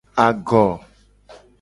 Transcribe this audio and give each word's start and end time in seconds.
Ago. 0.27 0.63